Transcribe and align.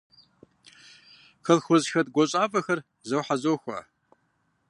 Колхозхэт 1.45 2.07
гуащӀафӀэхэр 2.13 2.79
зохьэзохуэ. 3.07 3.79